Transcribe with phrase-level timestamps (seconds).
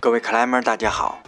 [0.00, 1.18] 各位克莱们，大家好，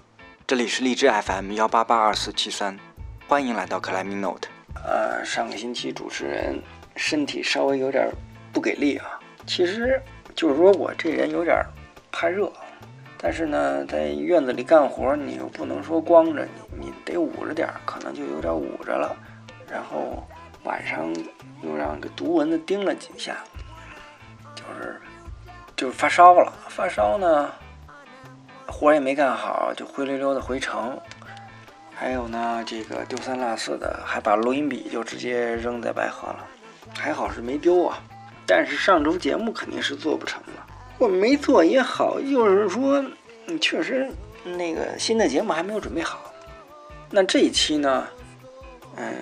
[0.46, 2.78] 这里是荔枝 FM 幺八八二四七三，
[3.26, 4.48] 欢迎来到克莱米 Note。
[4.84, 6.62] 呃，上个星期主持人
[6.94, 8.08] 身体稍微有点
[8.52, 10.00] 不给力啊，其实
[10.36, 11.66] 就是说我这人有点
[12.12, 12.52] 怕热，
[13.18, 19.16] 但是呢，在院子里干活，你又不能说光着，你你得捂着点，可能就有点捂着了。
[19.68, 20.24] 然后
[20.62, 21.12] 晚上
[21.62, 23.36] 又让个毒蚊子叮了几下，
[24.54, 25.00] 就是
[25.74, 27.50] 就是发烧了，发烧呢。
[28.70, 30.98] 活也没干好，就灰溜溜的回城。
[31.94, 36.46] 还有呢，这个丢三落四的，还把录音笔就直接扔在白河了。
[36.96, 37.98] 还好是没丢啊，
[38.46, 40.66] 但是上周节目肯定是做不成了。
[40.98, 43.04] 我没做也好，就是说，
[43.60, 44.10] 确实
[44.44, 46.32] 那个新的节目还没有准备好。
[47.10, 48.06] 那这一期呢，
[48.96, 49.12] 呃，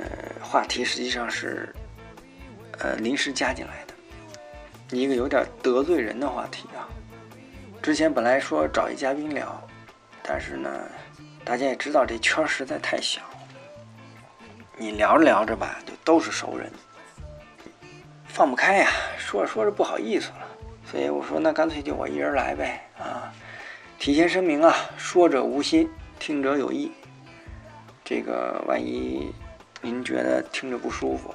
[0.41, 1.75] 话题实际上是
[2.79, 6.89] 呃临时加进来的，一个有点得罪人的话题啊。
[7.81, 9.61] 之前本来说找一嘉宾聊，
[10.23, 10.71] 但是呢，
[11.45, 13.23] 大家也知道这圈实在太小，
[14.77, 16.71] 你聊着聊着吧，就都是熟人，
[18.27, 18.91] 放不开呀。
[19.17, 20.47] 说着说着不好意思了，
[20.85, 23.33] 所以我说那干脆就我一人来呗啊！
[23.99, 26.93] 提前声明啊，说者无心，听者有意。
[28.05, 29.33] 这个万一
[29.81, 31.35] 您觉得听着不舒服，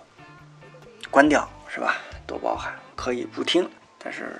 [1.10, 1.96] 关掉是吧？
[2.28, 4.40] 多包涵，可以不听，但是。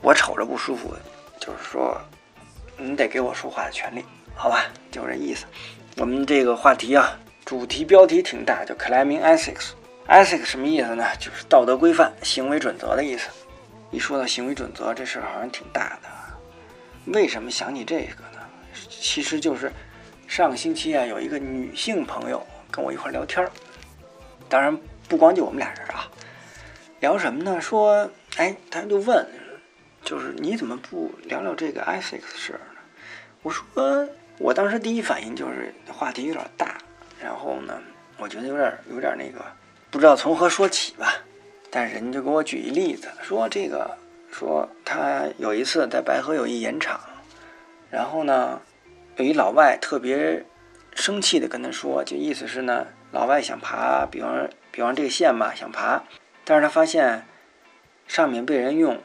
[0.00, 0.94] 我瞅着不舒服，
[1.40, 2.00] 就是说，
[2.76, 4.64] 你得给我说话的权利，好吧？
[4.90, 5.44] 就这意思。
[5.96, 9.70] 我们这个话题啊，主题标题挺大，叫 “Climbing Ethics”。
[10.06, 11.04] Ethics 什么意思呢？
[11.18, 13.28] 就是道德规范、行为准则的意思。
[13.90, 16.08] 一说到行为准则，这事儿好像挺大的。
[17.12, 18.40] 为什么想起这个呢？
[18.88, 19.72] 其实就是
[20.26, 23.50] 上个星期啊，有一个女性朋友跟我一块聊天儿。
[24.48, 24.74] 当然
[25.08, 26.08] 不光就我们俩人啊，
[27.00, 27.60] 聊什么呢？
[27.60, 29.26] 说，哎，他就问。
[30.08, 32.80] 就是你怎么不聊聊这个 ethics 事儿呢？
[33.42, 36.78] 我说，我当时第一反应就是话题有点大，
[37.20, 37.78] 然后呢，
[38.16, 39.44] 我觉得有点有点那个，
[39.90, 41.12] 不知道从何说起吧。
[41.70, 43.98] 但是人家就给我举一例子，说这个，
[44.32, 46.98] 说他有一次在白河有一演场，
[47.90, 48.62] 然后呢，
[49.16, 50.42] 有一老外特别
[50.94, 56.02] 生气的跟他说，就意思是呢，老外想爬，比方比方这个线吧，想爬，
[56.46, 57.26] 但是他发现
[58.06, 58.98] 上面被人用。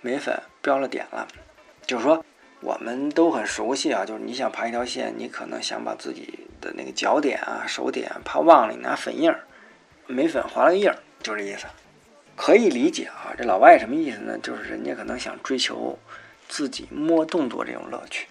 [0.00, 1.26] 眉粉标了点了，
[1.86, 2.24] 就是说
[2.60, 9.44] 我们都很熟悉啊，就是你想爬一条线，你可能想把自己的那个脚点啊、手点，怕忘了，你拿粉印儿、
[10.06, 11.66] 眉粉划了个印儿，就这意思，
[12.36, 13.34] 可以理解啊。
[13.36, 14.38] 这老外什么意思呢？
[14.38, 15.98] 就是人家可能想追求
[16.48, 18.26] 自己摸动作这种乐趣，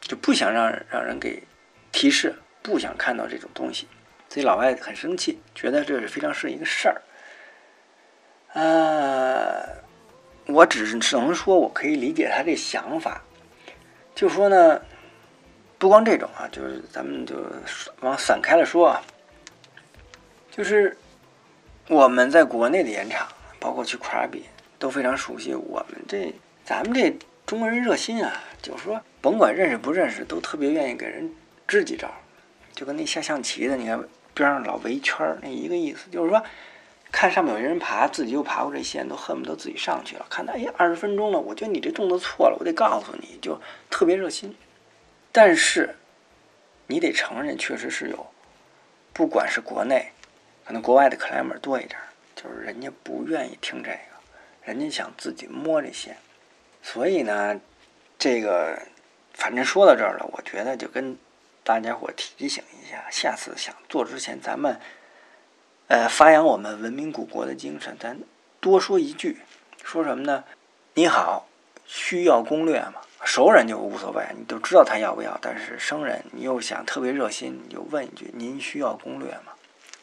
[0.00, 1.42] 就不想让让人给
[1.92, 3.86] 提示，不想看到这种东西，
[4.28, 7.02] 所以老外很生气，觉得这是非常是一个事儿，
[8.52, 9.87] 呃。
[10.48, 13.22] 我只是只能说，我可以理解他这想法。
[14.14, 14.80] 就说呢，
[15.76, 17.36] 不光这种啊，就是咱们就
[18.00, 19.02] 往散开了说啊，
[20.50, 20.96] 就是
[21.88, 23.28] 我们在国内的演场，
[23.60, 24.46] 包括去跨比，
[24.78, 25.54] 都非常熟悉。
[25.54, 27.14] 我们这咱们这
[27.44, 31.30] 中国人热心啊，就是说甭管认识不认识，都特别愿意给人
[31.66, 32.10] 支几招。
[32.72, 36.42] 就跟那下象棋的，你看边上老围圈儿，那一个意思，就是说。
[37.10, 40.26] 看上面有人爬，自己又爬过这线，都恨不得自己上去了。
[40.28, 43.58] 看到，哎，二十分钟了，我觉得你这动作错了，我得告诉你，就
[43.90, 44.54] 特别热心。
[45.32, 45.96] 但是，
[46.86, 48.26] 你得承认，确实是有，
[49.12, 50.12] 不管是国内，
[50.66, 51.98] 可能国外的克莱门多一点，
[52.36, 53.98] 就是人家不愿意听这个，
[54.62, 56.16] 人家想自己摸这线。
[56.82, 57.58] 所以呢，
[58.18, 58.78] 这个
[59.32, 61.16] 反正说到这儿了，我觉得就跟
[61.64, 64.78] 大家伙提醒一下，下次想做之前，咱们。
[65.88, 68.20] 呃，发扬我们文明古国的精神，咱
[68.60, 69.38] 多说一句，
[69.82, 70.44] 说什么呢？
[70.92, 71.48] 你好，
[71.86, 72.96] 需要攻略吗？
[73.24, 75.38] 熟人就无所谓，你都知道他要不要。
[75.40, 79.52] 但是生人，你又想特别热心，你就问一句：您需要攻略吗？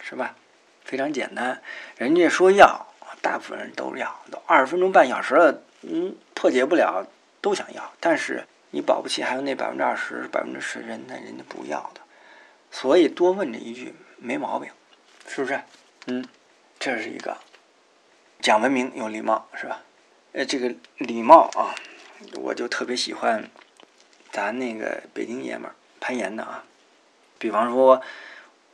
[0.01, 0.35] 是吧？
[0.83, 1.61] 非常简单，
[1.97, 2.87] 人家说要，
[3.21, 4.19] 大部分人都要。
[4.31, 7.05] 都二十分钟、半小时了，嗯，破解不了，
[7.41, 7.93] 都想要。
[7.99, 12.01] 但是你保不齐还有那百分之二十、百分之十人，那人家不要的。
[12.71, 14.71] 所以多问这一句没毛病。
[15.27, 15.59] 是不是？
[16.07, 16.25] 嗯，
[16.79, 17.37] 这是一个
[18.39, 19.81] 讲文明有礼貌，是吧？
[20.33, 21.73] 呃，这个礼貌啊，
[22.35, 23.49] 我就特别喜欢
[24.31, 26.63] 咱那个北京爷们儿攀岩的啊。
[27.37, 28.01] 比方说，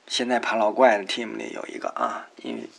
[0.08, 2.70] 现在爬老怪的 team 里有一个啊，因为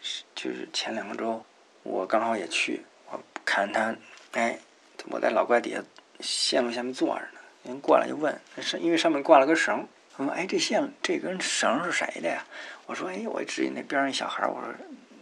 [0.00, 1.44] 是就是前两个周
[1.82, 3.96] 我刚好也去，我看他，
[4.32, 4.58] 哎，
[5.06, 5.82] 我在老怪底下
[6.20, 9.88] 线路下面坐着呢，人过来就问，是因为上面挂了根绳。
[10.16, 12.44] 他说：“哎，这线这根绳是谁的呀？”
[12.86, 14.74] 我说：“哎，我指引那边上一小孩我说：“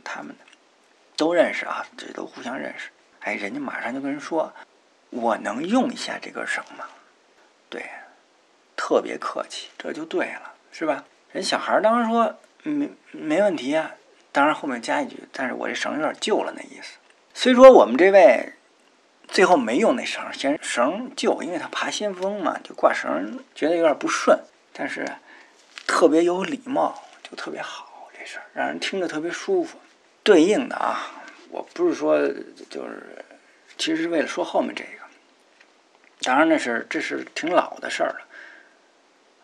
[0.02, 0.44] 他们的
[1.16, 2.90] 都认识啊，这都互相认识。”
[3.20, 4.52] 哎，人家马上就跟人说
[5.10, 6.86] ：“我能用一下这根绳吗？
[7.68, 7.84] 对，
[8.74, 11.04] 特别客气，这就对了，是吧？
[11.32, 13.92] 人小孩当时说没没问题啊，
[14.32, 16.98] 当然后面加一句，但是我这绳有点旧了那意思。
[17.32, 18.54] 虽说我们这位
[19.28, 24.40] 最后没用那绳，嫌绳旧，因为他爬先锋嘛，就挂绳觉得有点不顺，
[24.72, 25.06] 但是
[25.86, 29.78] 特别有礼貌，就特别好这事儿，让人听着特别舒服。
[30.22, 31.12] 对应的啊，
[31.48, 32.18] 我不是说
[32.68, 33.24] 就是，
[33.78, 34.90] 其实是为了说后面这个。
[36.22, 38.26] 当然那是这是挺老的事儿了，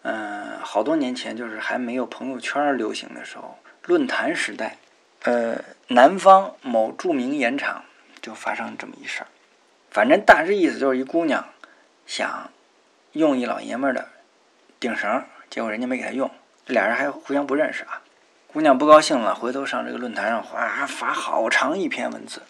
[0.03, 4.77] 嗯，好多年前就是还没有朋友圈流行的时候，论坛时代，
[5.23, 7.83] 呃，南方某著名盐场
[8.21, 9.27] 就发生这么一事儿。
[9.91, 11.49] 反正大致意思就是一姑娘
[12.07, 12.51] 想
[13.13, 14.11] 用一老爷们儿的
[14.79, 16.31] 顶绳，结果人家没给他用，
[16.65, 18.03] 这俩人还互相不认识啊。
[18.53, 22.43] 姑娘不高兴了，回头上这个论坛上哗发好长一篇文字，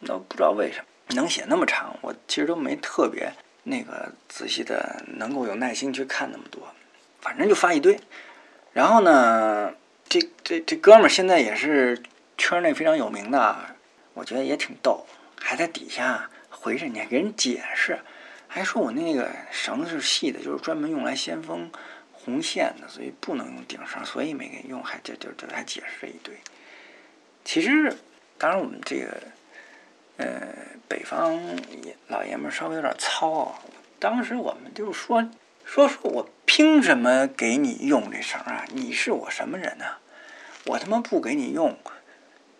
[0.00, 3.32] 那不知道为什么能写那么长，我其实都没特别。
[3.64, 6.60] 那个仔细的，能够有耐心去看那么多，
[7.20, 7.96] 反正就发一堆。
[8.72, 9.72] 然后呢，
[10.08, 12.02] 这这这哥们儿现在也是
[12.36, 13.56] 圈内非常有名的，
[14.14, 15.06] 我觉得也挺逗，
[15.40, 18.00] 还在底下回人家给人解释，
[18.52, 21.70] 还说我那个绳子是细的，就是专门用来先锋
[22.12, 26.36] 红线的，所以不能用顶绳，所以没给用，还就就就还解释一堆。
[27.44, 27.96] 其实，
[28.36, 29.16] 当然我们这个。
[30.18, 30.46] 呃，
[30.86, 31.40] 北方
[32.06, 33.58] 老爷们稍微有点糙啊。
[33.98, 35.26] 当时我们就说
[35.64, 38.64] 说说我凭什么给你用这绳啊？
[38.72, 39.86] 你是我什么人呢？
[40.66, 41.76] 我他妈不给你用，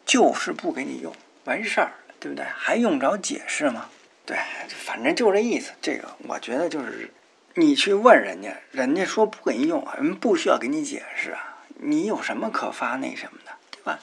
[0.06, 2.44] 就是不给你用，完事儿，对不对？
[2.44, 3.90] 还用着解释吗？
[4.24, 4.38] 对，
[4.68, 5.72] 反正就这意思。
[5.80, 7.10] 这个我觉得就是
[7.54, 11.58] 你去问人家，人家说不给你用，人不需要给你解释啊。
[11.76, 13.98] 你有什么可发那什么的，对吧？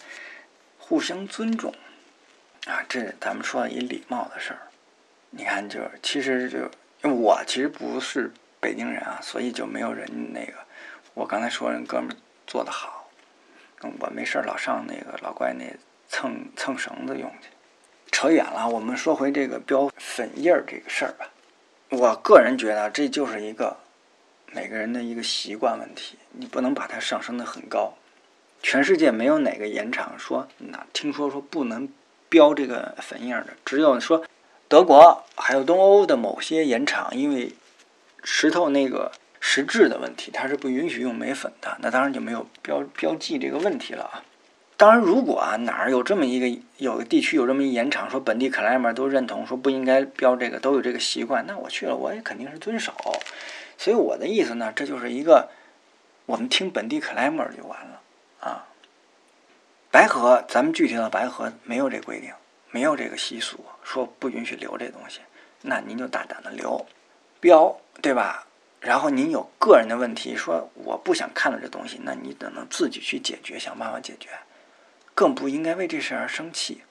[0.77, 1.73] 互相尊重。
[2.67, 4.59] 啊，这咱们说一礼貌的事儿。
[5.29, 10.53] 你看，就其实就我其实不是北京人啊，所以就没有人那个
[11.13, 12.15] 我刚才说人哥们
[12.45, 13.09] 做的好。
[14.01, 15.65] 我没事老上那个老怪那
[16.09, 17.47] 蹭蹭绳子用去。
[18.11, 21.29] 扯远了，我们说回这个标粉印儿这个事儿吧。
[21.89, 23.77] 我个人觉得这就是一个
[24.51, 27.93] 每个人的一个习惯问题，你不能把它上升的很高。
[28.61, 31.89] 全世界没有哪个盐厂说那听说说不能。
[32.31, 34.23] 标这个粉印儿的，只有说
[34.67, 37.55] 德国还有东欧的某些盐厂，因为
[38.23, 44.21] 石头那个实质的问题，它是不允许用镁粉的，那当然就没有标标记这个问题了啊。
[44.79, 52.93] 当然，如果啊哪儿有这么一个有个地区有这么一盐场，说本地克莱门都认同说不应该标这个，都有这个习惯，那我去了我也肯定是遵守。
[53.77, 55.49] 所以我的意思呢，这就是一个
[56.25, 57.99] 我们听本地克莱门就完了
[58.39, 58.67] 啊。
[59.91, 62.31] 白河，咱们具体到白河没有这规定，
[62.71, 65.19] 没有这个习俗，说不允许留这东西，
[65.61, 66.85] 那您就大胆的留，
[67.41, 68.47] 标，对吧？
[68.79, 74.29] 然后您有个人的问题，说我不想看到这东西，那你等能自己去解决，想办法解决，
[75.19, 76.83] 更不应该为这事而生气。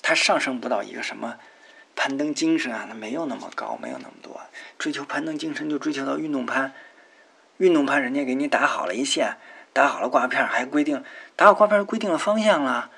[0.00, 1.36] 他上升不到一个什么
[1.94, 4.40] 攀登精神啊，那没有那么高，没有那么多
[4.78, 6.72] 追求攀登精神，就追求到运动攀，
[7.58, 9.36] 运动攀人家给你打好了一线。
[9.74, 11.04] 打好了挂片，还规定
[11.36, 12.90] 打好挂片规定了方向了，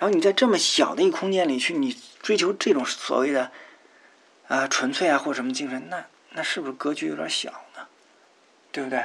[0.00, 3.52] 然后你在这么小的一空间里去，你追求这种所谓的
[4.48, 7.86] 啊纯粹啊或什么精神，那那是不是格局有点小呢？
[8.72, 9.04] 对不对？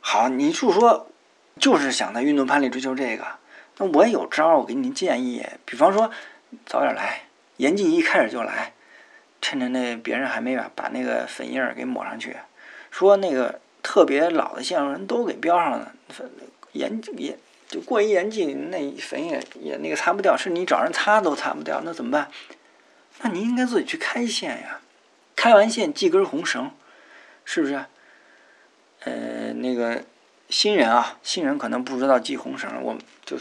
[0.00, 1.10] 好，你就说
[1.58, 3.26] 就是想在运动攀里追求这个，
[3.80, 6.08] 那我也有招儿，我给您建议，比方说
[6.64, 7.22] 早点来，
[7.56, 8.74] 严禁一开始就来，
[9.40, 12.36] 趁着那别人还没把把那个粉印儿给抹上去，
[12.92, 13.58] 说那个。
[13.82, 15.92] 特别老的线路人都给标上了，
[16.72, 17.34] 严严
[17.66, 22.30] 就过于严禁，那粉也也那个擦不掉，是你找人擦都擦不掉，那怎么办？
[23.22, 24.80] 那你应该自己去开线呀，
[25.34, 26.70] 开完线系根红绳，
[27.42, 27.86] 是不是？
[29.04, 30.04] 呃，那个
[30.50, 33.38] 新人啊，新人可能不知道系红绳，我就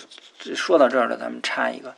[0.56, 1.96] 说到这儿了，咱们插一个，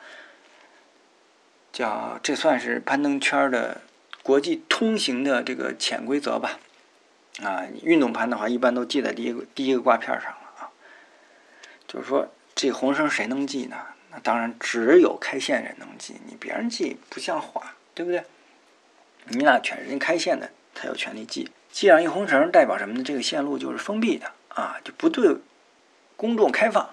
[1.74, 3.82] 叫这算是攀登圈的
[4.24, 6.60] 国际通行的这个潜规则吧。
[7.44, 10.70] 啊，运动盘的话，一般都系在第一个第一个挂片上了啊。
[11.88, 13.78] 就是说，这红绳谁能系呢？
[14.12, 18.24] 那当然只有开线人能系，你别人系不像话，对不对？
[19.28, 21.50] 你俩全人开线的，才有权利系。
[21.72, 23.04] 系上一红绳代表什么呢？
[23.04, 25.38] 这个线路就是封闭的啊，就不对
[26.16, 26.90] 公众开放。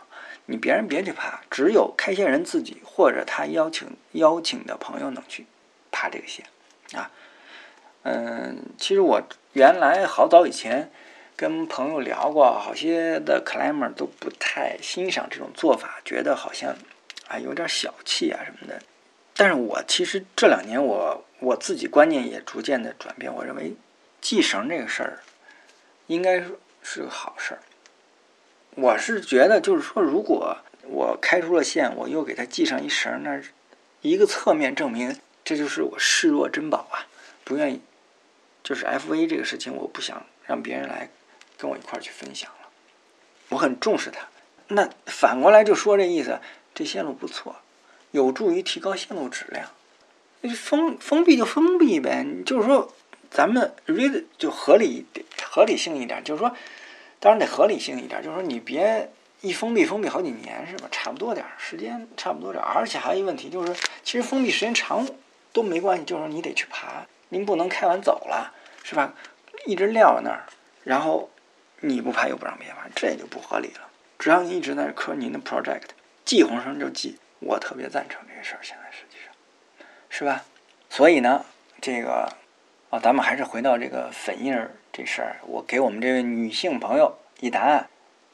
[0.47, 5.47] 你别人别去爬，只有开线人自己或者他邀请邀请的朋友能去
[5.91, 6.47] 爬这个线
[6.95, 7.11] 啊。
[8.05, 9.23] 嗯，其实我
[9.53, 10.91] 原来好早以前
[11.37, 16.75] 跟朋友聊过，好些的 climber 都不太欣赏这种做法，觉得好像
[17.27, 18.81] 啊有点小气啊什么的。
[19.37, 23.75] 但是我其实这两年我我自己观念也逐渐的转变，我认为
[24.23, 25.19] 系绳这个事儿
[26.07, 26.57] 应该说
[26.91, 27.61] 是个好事儿。
[28.75, 33.43] 我是觉得就是说，如果我开出了线，我又给它系上一绳，那
[34.01, 35.15] 一个侧面证明
[35.45, 37.05] 这就是我视若珍宝啊，
[37.45, 37.83] 不愿意
[38.65, 41.11] 就是 F V 这个事情，我不想让别人来
[41.59, 42.69] 跟我一块儿去分享了。
[43.51, 44.27] 我很重视它。
[44.69, 46.41] 那反过来就说这意思，
[46.75, 47.57] 这线路不错。
[48.13, 49.69] 有助于提高线路质量，
[50.41, 52.25] 那就封封闭就封闭呗。
[52.47, 52.91] 就是说，
[53.31, 56.25] 咱们 read 就合理一点，合理性一点。
[56.25, 56.57] 就是说，
[57.21, 58.23] 当然得合理性一点。
[58.23, 59.11] 就是说，你别
[59.41, 60.89] 一封闭封闭好几年，是吧？
[60.91, 62.67] 差不多点儿时间，差不多点儿。
[62.75, 65.07] 而且还有一问题，就是其实封闭时间长
[65.53, 69.15] 都没关系，就是你得去爬，您不能开完走了，是吧？
[69.67, 70.47] 一直撂在那儿，
[70.85, 71.31] 然后
[71.81, 73.89] 你不爬又不让别人爬，这也就不合理了。
[74.19, 75.91] 只要你一直在磕您的 project，
[76.25, 77.19] 记红绳就记。
[77.41, 79.33] 我特别赞成这个事儿，现在实际上，
[80.09, 80.45] 是吧？
[80.91, 81.45] 所以呢，
[81.81, 82.29] 这个
[82.91, 85.37] 啊，咱们还是回到这个粉印儿这事儿。
[85.47, 87.89] 我给我们这位女性朋友一答案，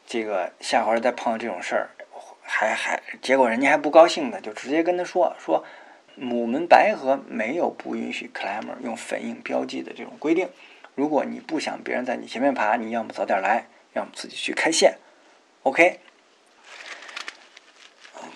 [0.06, 1.90] 这个下回再碰到这种事儿，
[2.40, 5.62] 还还结果人家还不高兴的，就直接跟他说说，
[6.14, 10.49] 母门白河没有不允许 climber 用粉印标记的这种规定。
[10.94, 14.97] 如果你不想别人在你前面爬，你要么早点来，要么自己去开线。
[15.64, 16.00] OK。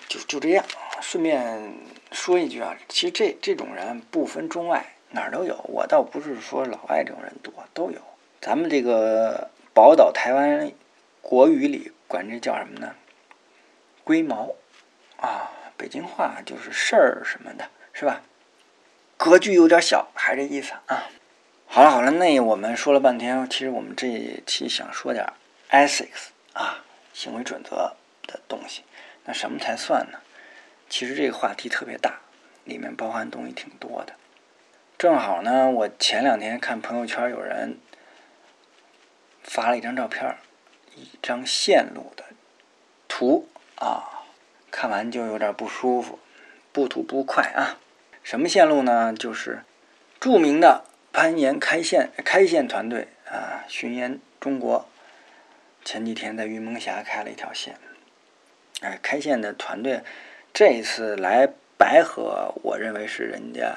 [0.07, 0.63] 就就这样，
[1.01, 1.73] 顺便
[2.11, 5.55] 说一句啊，其实这这种人不分中外，哪儿都有。
[5.67, 7.99] 我倒不是说老外这种人多，都有。
[8.41, 10.71] 咱们这个宝岛台湾
[11.21, 12.95] 国语里管这叫什么呢？
[14.05, 14.55] 龟毛
[15.17, 18.21] 啊，北京话就是事儿什么的，是吧？
[19.17, 21.09] 格局有点小，还是这意思啊。
[21.67, 25.25] 好了好了，那我们说了半天，其实我们这一期想说点
[25.69, 28.83] ethics 啊，行为准则的东西。
[29.25, 30.19] 那什么才算呢？
[30.89, 32.21] 其实这个话题特别大，
[32.63, 34.13] 里面包含东西挺多的。
[34.97, 37.77] 正好呢，我前两天看朋友圈有人
[39.49, 40.37] 发了一张照片，
[40.95, 42.23] 一张线路的
[43.07, 44.23] 图啊，
[44.69, 46.19] 看完就有点不舒服，
[46.71, 47.79] 不吐不快啊。
[48.21, 49.11] 什么线路呢？
[49.11, 49.63] 就是
[50.19, 54.87] 著名的攀岩开线开线团队啊，巡岩中国，
[55.83, 57.75] 前几天在云梦峡开了一条线。
[58.81, 60.03] 哎，开线的团队
[60.53, 63.75] 这一次来白河，我认为是人家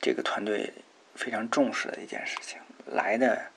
[0.00, 0.72] 这个团队
[1.14, 2.58] 非常重视的一件事情。
[2.86, 3.50] 来的，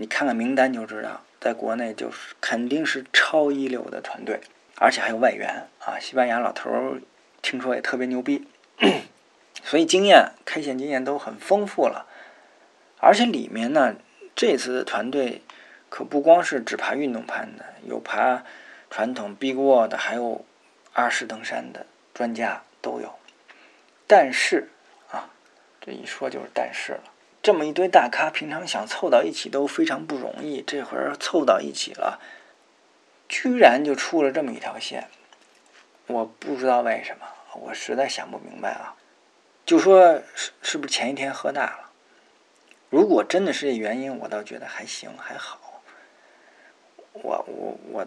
[0.00, 4.40] 你看看名单就知道，在国内就是肯定是超一流的团队，
[4.76, 5.98] 而且还有外援啊。
[5.98, 7.02] 西班牙老头儿
[7.42, 8.46] 听说也特别牛逼，
[9.64, 12.06] 所以经验开线经验都很丰富了。
[13.00, 13.96] 而且里面呢，
[14.36, 15.42] 这次的团队
[15.88, 18.44] 可不光是只爬运动攀的，有爬。
[18.90, 20.46] 传统 Big Wall 的还有
[20.94, 23.18] 阿式登山的专家都有，
[24.06, 24.70] 但是
[25.10, 25.28] 啊，
[25.78, 27.00] 这一说就是但是了。
[27.48, 32.20] 这么一堆大咖，平常想凑到一起都非常不容易，这会儿凑到一起了，
[33.26, 35.08] 居然就出了这么一条线，
[36.08, 38.94] 我不知道为什么，我实在想不明白啊。
[39.64, 41.90] 就说是是不是前一天喝大了？
[42.90, 45.82] 如果真的是这原因，我倒觉得还行还好。
[47.14, 48.06] 我我我。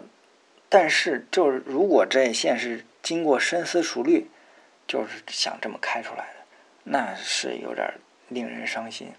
[0.68, 4.30] 但是，就是如果这线是经过深思熟虑，
[4.86, 6.46] 就是想这么开出来的，
[6.84, 7.92] 那是有点
[8.28, 9.12] 令人伤心。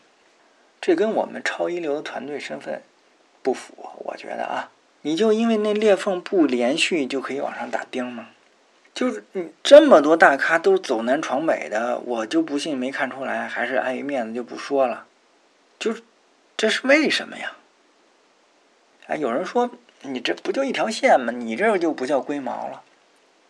[0.86, 2.84] 这跟我们超一流的团队身份
[3.42, 4.70] 不符，我觉得啊，
[5.04, 8.28] 你就因为那裂缝不连续就可以往上打钉吗？
[8.94, 15.06] 就是你这么多大咖都走南闯北的，我就不信没看出来，还是碍于面子就不说了。
[15.80, 16.04] 就是
[16.58, 17.54] 这是为什么呀？
[19.08, 19.72] 哎，有人说。
[20.06, 21.32] 你这不就一条线吗？
[21.32, 22.84] 你这就不叫龟毛了。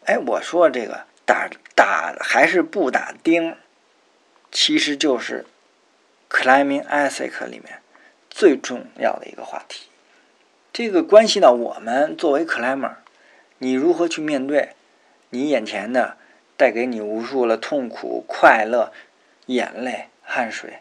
[0.06, 3.56] 哎，我说这个打打还是不打钉，
[4.52, 5.48] 其实就是
[6.34, 7.80] climbing ethic 里面
[8.30, 9.86] 最重要的一个话题。
[10.74, 12.96] 这个关系到我们作为 climber，
[13.60, 14.72] 你如何去面对
[15.30, 16.18] 你眼前的
[16.58, 18.92] 带给你无数了痛苦、快乐、
[19.46, 20.80] 眼泪、汗水，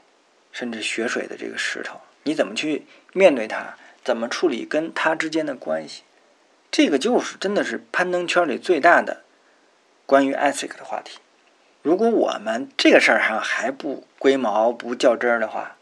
[0.51, 3.75] 甚至血水的这个石头，你怎么去面对它？
[4.03, 6.03] 怎么处理跟它之间的关系？
[6.73, 9.23] 这个就是真的是攀登圈里最大的
[10.07, 11.19] 关于 ethic 的话题。
[11.83, 15.77] 如果我们这个事儿上还不龟毛不较真儿的话，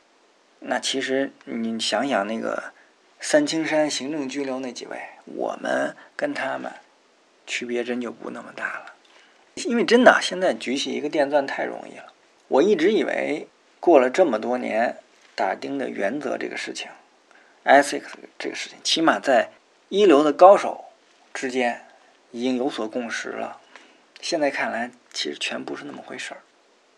[0.61, 2.73] 那其实你想想那个
[3.21, 6.73] 三清山行政拘留那几位，我们跟他们
[7.47, 8.95] 区别真就不那么大了。
[9.55, 12.13] 因为真的现在举起一个电钻太容易了。
[12.49, 13.47] 我一直以为
[13.79, 14.97] 过了这么多年
[15.35, 16.89] 打钉的原则这个事情。
[17.65, 18.05] ethics
[18.39, 19.51] 这个事情，起码在
[19.91, 20.87] 一流的高手
[21.35, 21.85] 之间
[22.31, 23.59] 已经有所共识了。
[24.23, 26.41] 现在看来，其实全不是那么回事儿。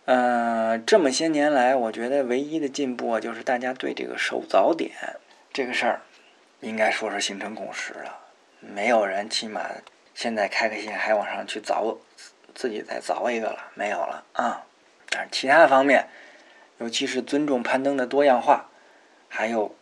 [0.04, 4.90] 呃，这么些年来，我觉得唯一的进步啊就是大家对这个守早点
[5.52, 6.00] 这个事儿，
[6.60, 8.18] 应该说是形成共识了。
[8.60, 9.68] 没有人起码
[10.14, 11.96] 现在开个心还往上去凿，
[12.54, 14.64] 自己再凿一个了，没有了啊。
[15.08, 16.08] 但是其他方面，
[16.78, 18.68] 尤其是尊重攀登的多样化，
[19.28, 19.74] 还有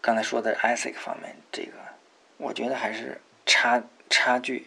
[0.00, 1.72] 刚才说的 ASIC 方面，这个
[2.38, 4.66] 我觉得还是差差距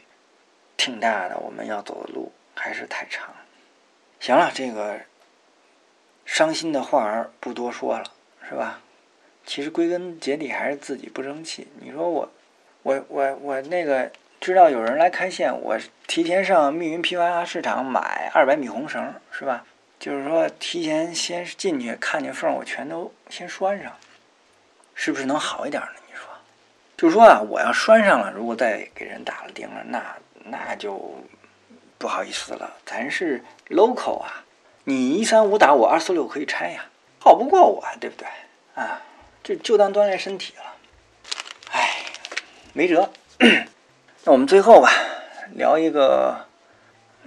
[0.78, 1.38] 挺大的。
[1.40, 3.34] 我们要走的路还是太长。
[4.20, 5.02] 行了，这个
[6.26, 8.06] 伤心的话儿不多说了，
[8.48, 8.80] 是吧？
[9.46, 11.68] 其实归根结底还是自己不争气。
[11.82, 12.32] 你说我，
[12.84, 19.66] 我我我那个知道有人来开线，我提前上密云批发市场买二百米红绳，是吧？
[20.00, 23.92] 就是说提前先进去看见缝，我全都先拴上，
[24.96, 25.90] 是不是能好一点呢？
[26.08, 26.26] 你说，
[26.96, 31.14] 就是说啊，我要拴上了，如果再给人打了钉了，那那就。
[32.04, 34.44] 不好意思了，咱是 local 啊，
[34.84, 36.84] 你一三五打我二四六可以拆呀，
[37.18, 38.28] 耗不过我，对不对？
[38.76, 39.02] 啊，
[39.42, 40.64] 就就当锻炼身体了。
[41.72, 42.04] 哎，
[42.74, 43.10] 没辙。
[44.26, 44.92] 那我们最后吧，
[45.54, 46.46] 聊一个，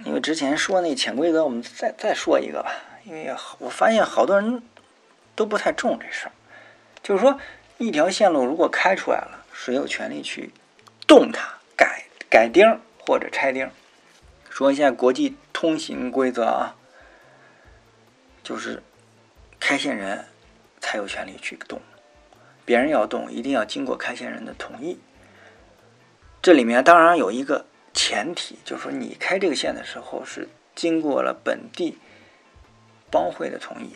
[0.03, 2.71] 因为之前说那潜规则，我们再再说一个吧。
[3.03, 4.61] 因为我发现好多人
[5.33, 6.31] 都不太重这事儿，
[7.01, 7.39] 就是说
[7.79, 10.51] 一条线路如果开出来了，谁有权利去
[11.07, 13.67] 动它、改改钉或者拆钉？
[14.57, 16.75] 说一下国际通行规则啊，
[18.41, 18.81] 就是
[19.59, 20.25] 开线人
[20.79, 21.79] 才有权利去动，
[22.65, 24.97] 别人要动一定要经过开线人的同意。
[26.41, 31.99] 这里面当然有一个前提，就是说你开这个线的时候是经过了本地
[33.11, 33.93] 帮会的同意。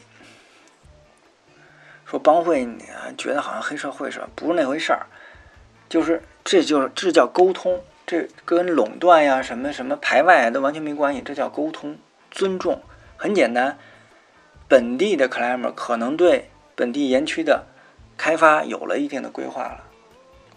[2.05, 2.85] 说帮会，你
[3.17, 4.29] 觉得好像黑社会是吧？
[4.35, 5.07] 不是那回事儿，
[5.89, 7.83] 就是这就是这叫沟通。
[8.11, 11.97] 这跟垄断呀、什么什么排外都完全没关系，这叫沟通、
[12.29, 12.81] 尊重，
[13.15, 13.77] 很简单。
[14.67, 17.67] 本地的 climber 可能对本地岩区的
[18.17, 19.85] 开发有了一定的规划了，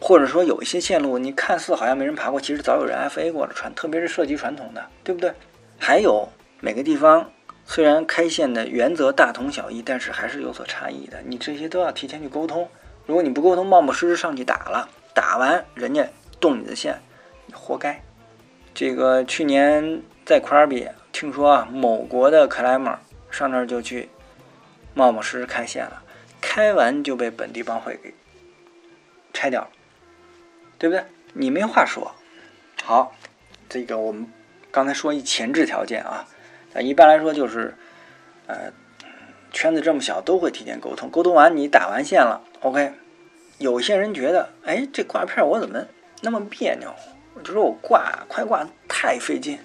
[0.01, 5.33] 或者说有一些线路你看似好像没人爬过，其实早有人 FA 过了传，特别是涉及传统的，对不对？
[5.79, 7.31] 还有每个地方
[7.64, 12.69] 虽然开线的原则大同小异，但是还是有所差异的，你这些都要提前去沟通。
[13.07, 16.05] 如果你不沟通，冒冒失失上去打了，打完人家
[16.40, 17.01] 动你的线。
[17.55, 18.03] 活该！
[18.75, 22.99] 这个去年在库尔比，听说啊，某国的克莱默
[23.31, 24.09] 上那儿就去
[24.95, 26.03] 冒冒失失开线了，
[26.40, 28.12] 开完就被本地帮会给
[29.33, 29.69] 拆掉了，
[30.79, 31.05] 对不对？
[31.33, 32.14] 你没话说。
[32.83, 33.14] 好，
[33.69, 34.31] 这个我们
[34.71, 36.27] 刚才说一前置条件啊，
[36.73, 37.75] 那一般来说就是，
[38.47, 38.73] 呃，
[39.53, 42.93] 圈子这么小都会提前沟通，沟通完你打完线了，OK。
[43.59, 45.87] 有些人觉得，哎，这挂片我怎么
[46.23, 46.93] 那么别扭？
[47.35, 49.59] 我就说我挂快挂太费劲，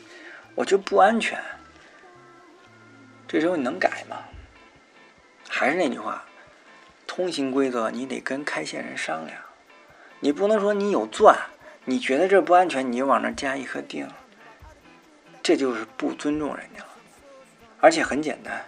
[0.56, 1.40] 我觉得不安全。
[3.28, 4.18] 这时候你能改吗？
[5.48, 6.26] 还是那句话，
[7.06, 9.38] 通行规则你得跟开线人商量。
[10.20, 11.38] 你不能说你有钻，
[11.86, 14.08] 你觉得这不安全，你就往那加一颗钉，
[15.42, 16.90] 这就是不尊重人家了。
[17.80, 18.66] 而且很简单，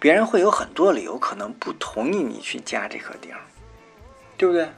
[0.00, 3.34] 别人会有很多理由可能不同意你去加这颗钉，
[4.36, 4.68] 对不对？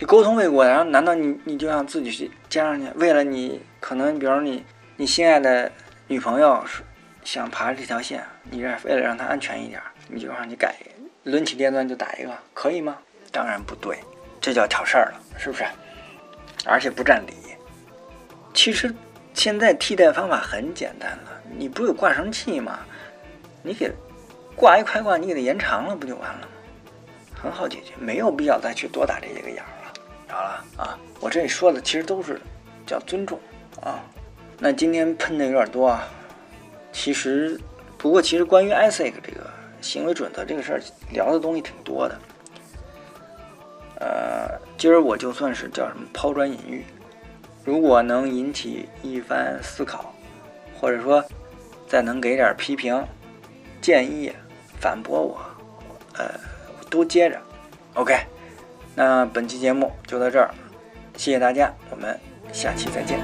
[0.00, 2.88] 你沟通未果，然后难道你你就想自己去加上去？
[2.94, 4.64] 为了你可能，比如你
[4.96, 5.70] 你心爱的
[6.06, 6.64] 女朋友
[7.24, 10.76] 想爬这条线，你这为了让她安全一点，你就让你改，
[11.24, 12.96] 抡起电钻就打一个，可以吗？
[13.32, 13.98] 当然不对，
[14.40, 15.64] 这叫挑事儿了，是不是？
[16.64, 17.32] 而且不占理。
[18.54, 18.94] 其实
[19.34, 22.78] 现在替代方法很简单了，你不有挂绳器吗？
[23.62, 23.90] 你给
[24.54, 26.48] 挂一块挂，你给它延长了，不就完了吗？
[27.34, 29.66] 很好解决，没有必要再去多打这些个眼儿。
[30.28, 32.40] 好了啊，我这里说的其实都是
[32.86, 33.38] 叫尊重
[33.82, 33.98] 啊。
[34.58, 36.06] 那今天喷的有点多啊。
[36.92, 37.58] 其实，
[37.96, 39.48] 不过其实关于 ISIC 这个
[39.80, 40.80] 行为准则这个事儿
[41.12, 42.18] 聊的东西挺多的。
[44.00, 46.84] 呃，今儿我就算是叫什么抛砖引玉，
[47.64, 50.12] 如果能引起一番思考，
[50.78, 51.24] 或者说
[51.86, 53.04] 再能给点批评、
[53.80, 54.32] 建议、
[54.80, 55.40] 反驳我，
[56.16, 56.34] 呃，
[56.90, 57.40] 都接着。
[57.94, 58.18] OK。
[58.98, 60.50] 那本期节目就到这儿，
[61.16, 62.18] 谢谢大家，我们
[62.52, 63.20] 下期再见。